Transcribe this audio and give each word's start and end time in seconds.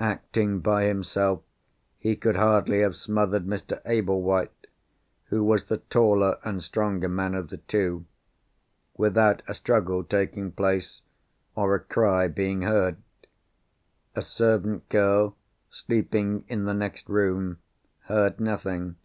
Acting 0.00 0.60
by 0.60 0.84
himself, 0.84 1.40
he 1.98 2.14
could 2.14 2.36
hardly 2.36 2.80
have 2.80 2.94
smothered 2.94 3.46
Mr. 3.46 3.80
Ablewhite—who 3.86 5.42
was 5.42 5.64
the 5.64 5.78
taller 5.78 6.36
and 6.44 6.62
stronger 6.62 7.08
man 7.08 7.34
of 7.34 7.48
the 7.48 7.56
two—without 7.56 9.40
a 9.48 9.54
struggle 9.54 10.04
taking 10.04 10.52
place, 10.52 11.00
or 11.54 11.74
a 11.74 11.80
cry 11.80 12.28
being 12.28 12.60
heard. 12.60 12.98
A 14.14 14.20
servant 14.20 14.86
girl, 14.90 15.36
sleeping 15.70 16.44
in 16.48 16.64
the 16.66 16.74
next 16.74 17.08
room, 17.08 17.56
heard 18.08 18.38
nothing. 18.38 18.96